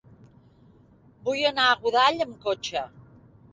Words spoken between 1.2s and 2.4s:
Vull anar a Godall